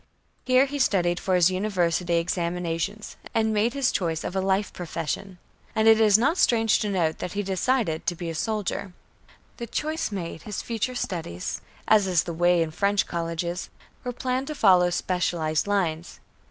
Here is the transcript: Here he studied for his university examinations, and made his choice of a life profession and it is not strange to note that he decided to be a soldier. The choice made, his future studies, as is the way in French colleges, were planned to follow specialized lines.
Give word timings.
Here 0.45 0.65
he 0.65 0.79
studied 0.79 1.19
for 1.19 1.35
his 1.35 1.51
university 1.51 2.15
examinations, 2.15 3.17
and 3.35 3.53
made 3.53 3.75
his 3.75 3.91
choice 3.91 4.23
of 4.23 4.35
a 4.35 4.41
life 4.41 4.73
profession 4.73 5.37
and 5.75 5.87
it 5.87 6.01
is 6.01 6.17
not 6.17 6.39
strange 6.39 6.79
to 6.79 6.89
note 6.89 7.19
that 7.19 7.33
he 7.33 7.43
decided 7.43 8.07
to 8.07 8.15
be 8.15 8.27
a 8.27 8.33
soldier. 8.33 8.93
The 9.57 9.67
choice 9.67 10.11
made, 10.11 10.41
his 10.41 10.63
future 10.63 10.95
studies, 10.95 11.61
as 11.87 12.07
is 12.07 12.23
the 12.23 12.33
way 12.33 12.63
in 12.63 12.71
French 12.71 13.05
colleges, 13.05 13.69
were 14.03 14.11
planned 14.11 14.47
to 14.47 14.55
follow 14.55 14.89
specialized 14.89 15.67
lines. 15.67 16.19